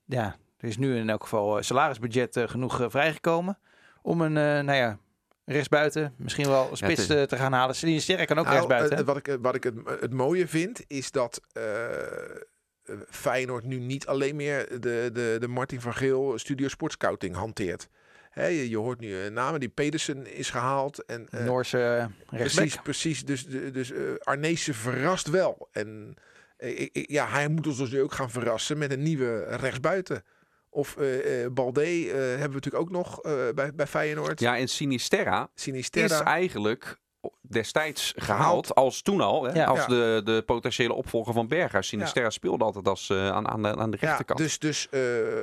[0.06, 3.58] ja, er is nu in elk geval eh, salarisbudget eh, genoeg eh, vrijgekomen.
[4.02, 4.98] Om een, eh, nou ja,
[5.45, 7.76] rechtsbuiten, misschien wel spits te gaan halen.
[7.76, 8.98] Celine Sterk kan ook Nou, rechtsbuiten.
[8.98, 9.04] hè?
[9.04, 14.08] wat ik, wat ik het, het mooie vind, is dat eh, eh, Feyenoord nu niet
[14.08, 17.89] alleen meer de, de, de Martin van Geel Studio Sportscouting hanteert.
[18.30, 21.06] Hè, je, je hoort nu namen, die Pedersen is gehaald.
[21.06, 22.39] En, eh, Noorse rechtsback.
[22.39, 23.26] precies, precies.
[23.26, 23.91] Dus, de- dus
[24.24, 25.67] Arnezen verrast wel.
[25.72, 26.13] En
[26.58, 30.24] ik- ik- ja, hij moet ons dus nu ook gaan verrassen met een nieuwe rechtsbuiten.
[30.69, 34.39] Of eh eh, Balde eh, hebben we natuurlijk ook nog eh, bij, bij Feyenoord.
[34.39, 36.15] Ja, en Sinisterra Sinisterra.
[36.15, 36.99] is eigenlijk
[37.41, 39.65] destijds gehaald als toen al, hè, Ja.
[39.65, 39.86] als Ja.
[39.88, 41.88] De, de potentiële opvolger van Berghuis.
[41.88, 44.39] Sinisterra speelde altijd als, eh, aan, aan, de, aan de ja, rechterkant.
[44.39, 45.01] dus, dus eh,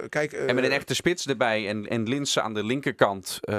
[0.09, 0.33] kijk.
[0.33, 3.55] en met een echte spits erbij en, en Linse aan de linkerkant eh,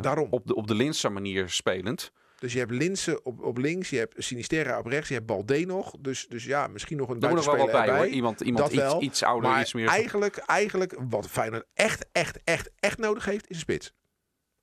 [0.00, 0.26] Daarom.
[0.30, 2.12] op de, op de Linse manier spelend.
[2.42, 5.64] Dus je hebt Linsen op, op links, je hebt Sinisterra op rechts, je hebt Balde
[5.66, 5.94] nog.
[5.98, 8.06] Dus, dus ja, misschien nog een Er moet nog wel wat bij hoor.
[8.06, 9.02] Iemand, iemand Dat iets, wel.
[9.02, 9.88] iets ouder, Maar iets meer...
[9.88, 13.92] eigenlijk, eigenlijk, wat Feyenoord echt, echt, echt, echt nodig heeft, is een spits.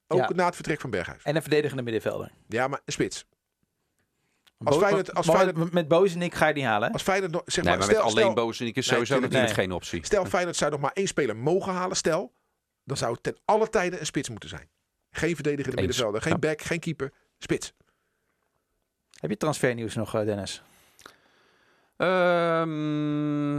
[0.08, 0.30] Ook Ja.
[0.36, 1.24] na het vertrek van Berghuis.
[1.24, 2.32] En een verdedigende middenvelder.
[2.48, 3.26] Ja, maar een spits.
[4.64, 6.92] Als Bo- Feyenoord- als Feyenoord- Met Bozenik ga je niet halen.
[6.92, 9.34] Als Feyenoord zeg nee, maar, maar stel, met alleen stel, Bozenik is Nee, sowieso tuurlijk
[9.34, 10.06] natuurlijk geen optie.
[10.06, 12.34] stel Feyenoord zou nog maar één speler mogen halen, stel,
[12.84, 14.70] dan zou het ten alle tijden een spits moeten zijn.
[15.12, 15.86] Geen verdedigende Eens.
[15.88, 16.40] middenvelder, geen Ja.
[16.40, 17.74] back, geen keeper, spits.
[19.20, 20.62] Heb je transfernieuws nog, eh, Dennis?
[21.98, 23.58] Ehm,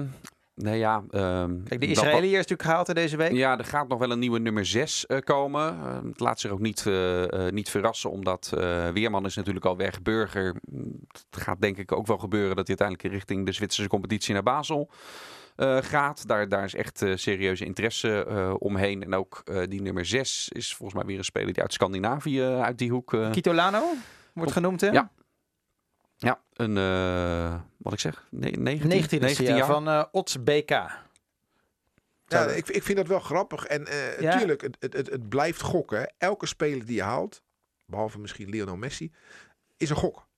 [0.55, 1.03] nee, ja.
[1.11, 3.33] ehm, Kijk, de dat- Israëliër is natuurlijk gehaald hè, deze week.
[3.33, 5.69] Ja, er gaat nog wel een nieuwe nummer 6 komen.
[5.81, 9.64] Eh, het laat zich ook niet, eh, eh, niet verrassen, omdat eh, Weerman is natuurlijk
[9.64, 10.03] al weg.
[10.03, 13.88] Burger, mm, het gaat denk ik ook wel gebeuren dat hij uiteindelijk richting de Zwitserse
[13.90, 15.50] competitie naar Basel eh,
[15.81, 16.27] gaat.
[16.27, 19.03] Daar, daar is echt eh, serieuze interesse eh, omheen.
[19.03, 22.40] En ook eh, die nummer 6 is volgens mij weer een speler die uit Scandinavië,
[22.40, 23.14] eh, uit die hoek.
[23.14, 23.83] eh, Kitolano
[24.35, 24.88] wordt genoemd, hè?
[24.88, 25.11] Ja.
[26.16, 30.70] ja, een, eh, wat ik zeg, ne 19, 19, 19 jaar van eh Ots BK.
[32.27, 33.64] Ja, ik, ik vind dat wel grappig.
[33.64, 34.38] En eh Ja.
[34.38, 36.12] tuurlijk, het, het, het, het blijft gokken.
[36.18, 37.42] Elke speler die je haalt,
[37.87, 39.12] behalve misschien Lionel Messi,
[39.77, 40.29] is een gok.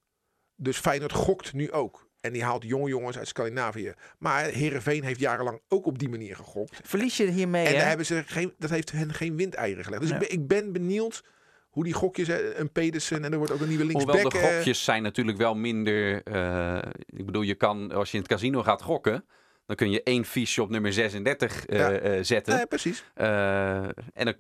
[0.57, 2.11] Dus Feyenoord gokt nu ook.
[2.23, 3.95] En die haalt jonge jongens uit Scandinavië.
[4.19, 6.81] Maar Herenveen heeft jarenlang ook op die manier gegokt.
[6.83, 7.79] Verlies je hiermee, En hè?
[7.79, 10.01] daar hebben ze geen, dat heeft hen geen windeieren gelegd.
[10.03, 10.17] Dus Ja.
[10.21, 11.25] ik, ben, ik ben benieuwd
[11.71, 14.13] hoe die gokjes, een Pedersen en er wordt ook een nieuwe linksback.
[14.15, 16.23] Hoewel de eh, gokjes zijn natuurlijk wel minder.
[16.23, 19.25] eh, ik bedoel, je kan als je in het casino gaat gokken,
[19.67, 21.91] dan kun je één fiche op nummer 36 eh, Ja.
[21.93, 22.57] eh, zetten.
[22.59, 23.05] Ja, precies.
[23.15, 24.35] Eh, en dan,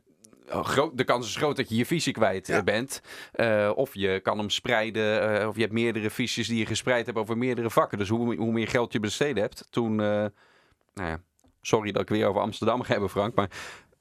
[0.60, 2.56] groot, de kans is groot dat je je visie kwijt Ja.
[2.56, 3.00] eh, bent.
[3.32, 7.06] Eh, of je kan hem spreiden, eh, of je hebt meerdere fiches die je gespreid
[7.06, 7.98] hebt over meerdere vakken.
[7.98, 9.66] Dus hoe, hoe meer geld je besteden hebt.
[9.70, 10.30] Toen, nou
[10.94, 11.20] ja,
[11.60, 13.34] sorry dat ik weer over Amsterdam ga hebben, Frank.
[13.34, 13.50] Maar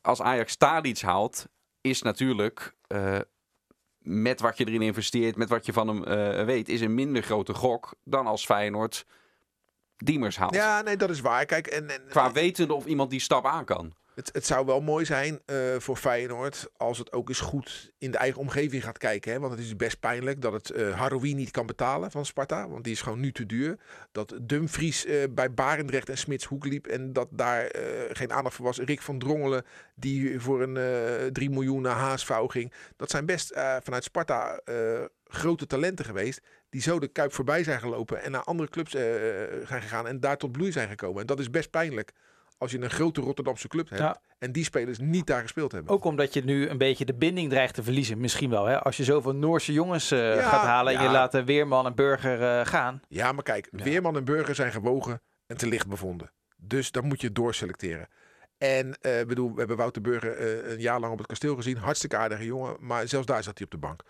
[0.02, 1.48] als Ajax Tadic haalt,
[1.82, 2.74] is natuurlijk
[4.00, 7.54] met wat je erin investeert, met wat je van hem weet, is een minder grote
[7.54, 9.06] gok dan als Feyenoord
[9.98, 10.56] Diemers haalt.
[10.56, 11.46] Ja, nee, dat is waar.
[11.46, 13.94] Kijk, en, en, Qua wetende of iemand die stap aan kan.
[14.15, 18.17] Het, zou wel mooi zijn eh, voor Feyenoord als het ook eens goed in de
[18.17, 19.32] eigen omgeving gaat kijken.
[19.32, 19.39] Hè?
[19.39, 22.69] Want het is best pijnlijk dat het Haroui niet kan betalen van Sparta.
[22.69, 23.80] Want die is gewoon nu te duur.
[24.12, 26.88] Dat Dumfries eh, bij Barendrecht en Smits hoek liep.
[26.88, 27.71] En dat daar
[28.12, 28.80] geen aandacht voor was.
[28.80, 32.74] Rick van Drongelen die voor een eh 3 miljoen naar ging.
[32.95, 34.60] Dat zijn best vanuit Sparta
[35.28, 36.41] grote talenten geweest.
[36.69, 38.21] Die zo de Kuip voorbij zijn gelopen.
[38.21, 40.08] En naar andere clubs zijn gegaan.
[40.08, 41.21] En daar tot bloei zijn gekomen.
[41.21, 42.12] En dat is best pijnlijk.
[42.62, 44.02] Als je een grote Rotterdamse club hebt.
[44.02, 44.21] Ja.
[44.38, 45.91] En die spelers niet daar gespeeld hebben.
[45.91, 48.19] Ook omdat je nu een beetje de binding dreigt te verliezen.
[48.19, 48.82] Misschien wel, hè?
[48.82, 51.95] Als je zoveel Noorse jongens eh, Ja, gaat halen en je laat de Weerman en
[51.95, 53.02] Burger eh, gaan.
[53.08, 56.32] Ja, maar kijk, Weerman en Burger zijn gewogen en te licht bevonden.
[56.58, 58.08] Dus dan moet je doorselecteren.
[58.58, 61.78] En eh bedoel, we hebben Wouter Burger een jaar lang op het kasteel gezien.
[61.78, 64.04] Hartstikke aardige jongen, maar zelfs daar zat hij op de bank.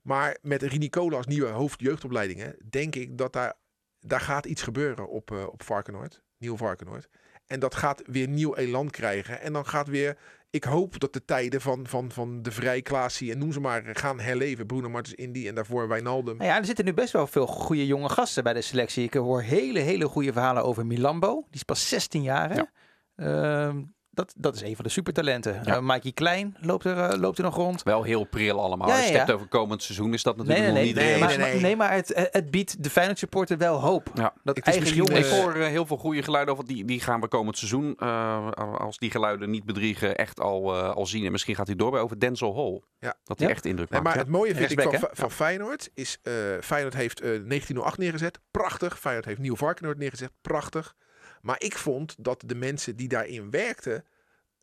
[0.00, 3.54] Maar met Rini Kool als nieuwe hoofd jeugdopleidingen, denk ik dat daar,
[4.00, 6.22] daar gaat iets gebeuren op, op Varkenoord.
[6.38, 7.08] Nieuw Varkenoord.
[7.52, 9.40] En dat gaat weer nieuw elan krijgen.
[9.40, 10.16] En dan gaat weer,
[10.50, 13.82] ik hoop dat de tijden van, van, van de Vrij, Klaasie en noem ze maar
[13.84, 14.66] gaan herleven.
[14.66, 16.36] Bruno Martens Indy en daarvoor Wijnaldum.
[16.36, 19.04] Nou ja, er zitten nu best wel veel goede jonge gasten bij de selectie.
[19.04, 21.34] Ik hoor hele, hele goede verhalen over Milambo.
[21.34, 22.56] Die is pas 16 jaar, hè?
[22.56, 22.70] Ja.
[23.16, 23.82] Ehm,
[24.14, 25.60] dat, dat is een van de supertalenten.
[25.64, 25.76] Ja.
[25.76, 27.82] Eh, Mikey Klein loopt er, eh, loopt er nog rond.
[27.82, 28.88] Wel heel pril allemaal.
[28.88, 30.86] Ja, Als je ja, het hebt over komend seizoen is dat natuurlijk nee, nog nee.
[30.94, 31.60] niet nee, maar, nee, maar- nee.
[31.60, 34.10] nee, maar het, eh, het biedt de Feyenoord supporter wel hoop.
[34.14, 34.34] Ja.
[34.44, 35.32] Dat Het is eigen misschien, jongens...
[35.36, 36.66] Ik hoor heel veel goede geluiden over.
[36.66, 41.06] Die, die gaan we komend seizoen, eh, als die geluiden niet bedriegen, echt al, al
[41.06, 41.24] zien.
[41.24, 42.82] En misschien gaat hij door bij over Denzel Hall.
[42.98, 43.16] Ja.
[43.24, 43.52] Dat hij Ja.
[43.54, 44.14] echt indruk Nee, maakt.
[44.16, 46.18] maar het mooie vind ik van, van Feyenoord is...
[46.22, 48.38] eh Feyenoord heeft eh 1908 neergezet.
[48.50, 48.98] Prachtig.
[48.98, 50.30] Feyenoord heeft Nieuw Varkenoord neergezet.
[50.40, 50.94] Prachtig.
[51.42, 54.04] Maar ik vond dat de mensen die daarin werkten...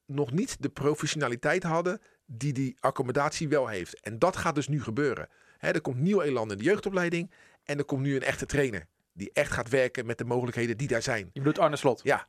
[0.05, 3.99] nog niet de professionaliteit hadden die die accommodatie wel heeft.
[3.99, 5.29] En dat gaat dus nu gebeuren.
[5.59, 7.31] Er komt nieuw elan in de jeugdopleiding.
[7.63, 8.87] En er komt nu een echte trainer.
[9.13, 11.29] Die echt gaat werken met de mogelijkheden die daar zijn.
[11.33, 11.99] Je bedoelt Arne Slot.
[12.03, 12.27] Ja.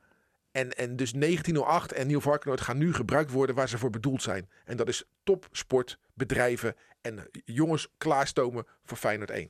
[0.51, 4.23] En, en dus 1908 en Nieuw Varkenoord gaan nu gebruikt worden waar ze voor bedoeld
[4.23, 4.51] zijn.
[4.65, 9.43] En dat is topsport, bedrijven en jongens klaarstomen voor Feyenoord 1.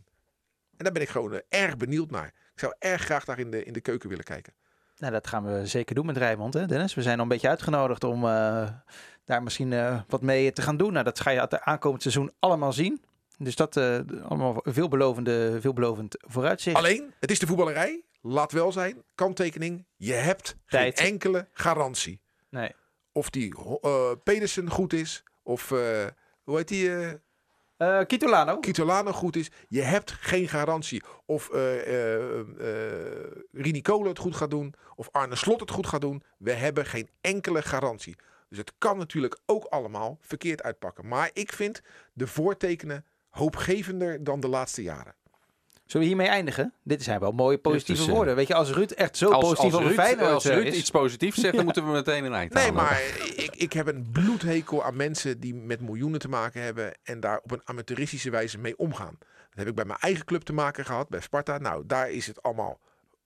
[0.77, 2.27] En daar ben ik gewoon eh, erg benieuwd naar.
[2.27, 4.55] Ik zou erg graag daar in de, in de keuken willen kijken.
[5.01, 6.95] Nou, dat gaan we zeker doen met Rijmond, hè Dennis?
[6.95, 8.69] We zijn al een beetje uitgenodigd om eh,
[9.25, 10.93] daar misschien eh, wat mee te gaan doen.
[10.93, 13.03] Nou, dat ga je het aankomend seizoen allemaal zien.
[13.39, 16.77] Dus dat eh allemaal veelbelovende, veelbelovend vooruitzicht.
[16.77, 18.05] Alleen, het is de voetballerij.
[18.23, 19.87] Laat wel zijn, kanttekening.
[19.97, 21.01] Je hebt Tijd.
[21.01, 22.21] geen enkele garantie.
[22.51, 22.73] Nee.
[23.13, 23.55] Of die
[24.23, 25.23] Pedersen goed is.
[25.43, 25.69] Of
[26.43, 26.91] hoe heet die?
[27.81, 28.59] Eh Kitolano.
[28.59, 29.51] Kitolano goed is.
[29.69, 31.03] Je hebt geen garantie.
[31.27, 32.37] Of eh eh,
[33.53, 34.75] Rini Kolen het goed gaat doen.
[34.95, 36.23] Of Arne Slot het goed gaat doen.
[36.39, 38.17] We hebben geen enkele garantie.
[38.49, 41.09] Dus het kan natuurlijk ook allemaal verkeerd uitpakken.
[41.09, 45.15] Maar ik vind de voortekenen hoopgevender dan de laatste jaren.
[45.91, 46.75] Zullen we hiermee eindigen?
[46.83, 48.37] Dit zijn wel mooie positieve Dus, woorden.
[48.37, 50.67] Weet je, als Ruud echt zo als, positief als over Ruud, Feyenoord als eh, Ruud
[50.67, 50.77] is.
[50.79, 52.83] iets positiefs zegt, dan moeten we meteen een eind Nee, halen.
[52.83, 53.01] maar
[53.37, 56.95] ik, ik heb een bloedhekel aan mensen die met miljoenen te maken hebben.
[57.03, 59.17] En daar op een amateuristische wijze mee omgaan.
[59.19, 61.59] Dat heb ik bij mijn eigen club te maken gehad, bij Sparta.
[61.59, 62.79] Nou, daar is het allemaal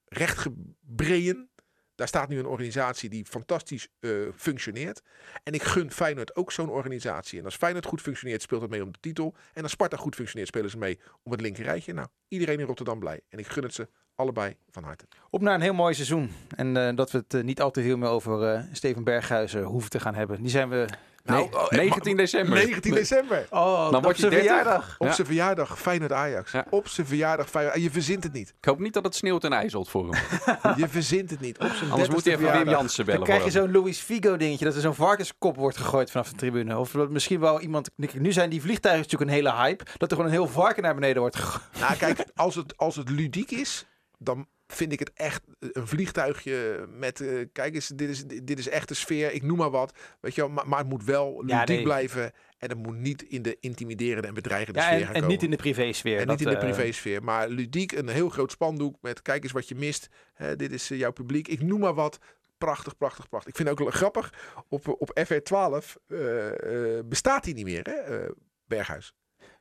[0.09, 1.49] rechtgebreien.
[1.95, 5.03] Daar staat nu een organisatie die fantastisch eh, functioneert.
[5.43, 7.39] En ik gun Feyenoord ook zo'n organisatie.
[7.39, 9.35] En als Feyenoord goed functioneert, speelt het mee om de titel.
[9.53, 11.93] En als Sparta goed functioneert, spelen ze mee om het linkerrijtje.
[11.93, 13.21] Nou, iedereen in Rotterdam blij.
[13.29, 15.05] En ik gun het ze allebei van harte.
[15.31, 16.31] Op naar een heel mooi seizoen.
[16.57, 19.91] En eh, dat we het eh, niet al te veel meer over Steven Berghuizen hoeven
[19.91, 20.41] te gaan hebben.
[20.41, 20.87] Die zijn we
[21.25, 22.55] Nou, Nee, oh, eh, 19 december.
[22.55, 23.47] 19 december.
[23.51, 24.47] Oh, Dan op wordt hij zijn 30.
[24.47, 24.95] verjaardag.
[24.99, 25.13] Op Ja.
[25.13, 26.53] zijn verjaardag Feyenoord Ajax.
[26.53, 26.67] Ja.
[26.71, 27.77] Op zijn verjaardag Feyenoord.
[27.77, 28.55] En je verzint het niet.
[28.59, 30.23] Ik hoop niet dat het sneeuwt en ijzelt voor hem.
[30.77, 31.59] Je verzint het niet.
[31.59, 32.69] Op zijn Anders moet hij 30ste even Wim.
[32.69, 36.11] Jansen bellen Dan krijg je zo'n Luis Figo dingetje, dat er zo'n varkenskop wordt gegooid
[36.11, 36.79] vanaf de tribune.
[36.79, 37.91] Of dat misschien wel iemand...
[37.97, 39.85] Nu zijn die vliegtuigen natuurlijk een hele hype.
[39.97, 41.65] Dat er gewoon een heel varken naar beneden wordt gegooid.
[41.81, 43.87] Nou, kijk, als het, als het ludiek is,
[44.19, 47.21] dan vind ik het echt een vliegtuigje met...
[47.21, 49.33] eh, kijk eens, dit is, dit is echt de sfeer.
[49.33, 49.99] Ik noem maar wat.
[50.21, 51.83] Weet je wel, maar, maar het moet wel Ja, ludiek nee.
[51.85, 52.33] blijven.
[52.59, 55.35] En het moet niet in de intimiderende en bedreigende Ja, sfeer en, gaan en komen.
[55.35, 56.19] niet in de privésfeer.
[56.21, 57.23] En Dat, niet in de eh, privésfeer.
[57.23, 60.09] Maar ludiek, een heel groot spandoek met kijk eens wat je mist.
[60.35, 61.49] Hè, dit is eh, jouw publiek.
[61.49, 62.19] Ik noem maar wat.
[62.59, 63.51] Prachtig, prachtig, prachtig.
[63.51, 64.33] Ik vind het ook wel grappig.
[64.69, 67.93] Op, op FR12 eh, eh, bestaat hij niet meer, hè?
[67.93, 68.31] eh,
[68.67, 69.15] Berghuis.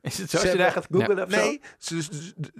[0.04, 1.28] Is het zo Ze als je daar gaat googlen?
[1.28, 2.10] Nee, ze, ze,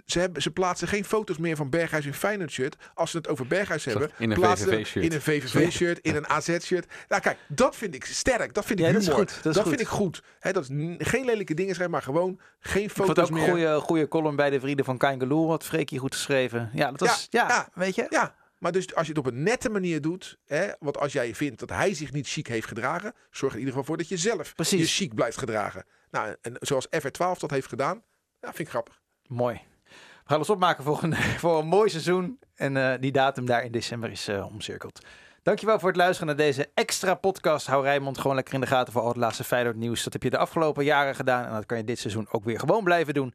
[0.07, 2.77] ze, hebben, ze plaatsen geen foto's meer van Berghuis in Feyenoord shirt.
[2.95, 5.05] Als ze het over Berghuis hebben, in een VVV-shirt.
[5.05, 6.87] in een VVV-shirt, in een AZ-shirt.
[7.09, 8.55] Nou kijk, dat vind ik sterk.
[8.55, 9.69] Dat vind ik Ja, dat goed, dat is goed.
[9.69, 10.23] vind ik goed.
[10.39, 13.43] Hè, dat is geen lelijke dingen schrijven, maar gewoon geen Ik vond foto's ook een
[13.43, 13.49] meer.
[13.51, 15.49] goede, goede column bij de vrienden van Kangaloo.
[15.49, 16.71] Had Freekie goed geschreven.
[16.73, 17.27] Ja, dat was...
[17.31, 17.69] Ja, ja.
[17.75, 18.07] weet je?
[18.11, 21.35] Ja, maar dus als je het op een nette manier doet, hè, want als jij
[21.35, 24.09] vindt dat hij zich niet chic heeft gedragen, zorg er in ieder geval voor dat
[24.09, 24.81] je zelf Precies.
[24.81, 25.85] je chic blijft gedragen.
[26.11, 28.03] Nou, en zoals FR12 dat heeft gedaan,
[28.41, 29.01] ja, vind ik grappig.
[29.27, 29.61] Mooi.
[29.85, 29.93] We
[30.25, 32.39] gaan ons opmaken voor een, voor een mooi seizoen.
[32.55, 35.01] En eh, die datum daar in december is eh, omcirkeld.
[35.43, 37.67] Dankjewel voor het luisteren naar deze extra podcast.
[37.67, 40.05] Hou Rijnmond gewoon lekker in de gaten voor al het laatste Feyenoord nieuws.
[40.05, 41.45] Dat heb je de afgelopen jaren gedaan.
[41.45, 43.35] En dat kan je dit seizoen ook weer gewoon blijven doen.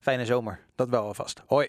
[0.00, 0.60] Fijne zomer.
[0.74, 1.42] Dat wel alvast.
[1.46, 1.68] Hoi.